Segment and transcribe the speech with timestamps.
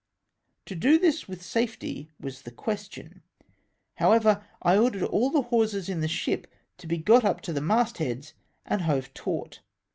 [0.65, 3.21] To do this with safety was the question.
[3.99, 6.47] How^ever, I ordered all the hawsers in the ship
[6.79, 8.33] to be got up to the mast heads
[8.65, 9.59] and hove taut.